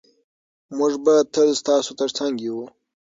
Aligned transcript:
موږ 0.77 0.93
به 1.03 1.15
تل 1.33 1.49
ستاسو 1.61 1.91
ترڅنګ 1.99 2.33
یو. 2.47 2.59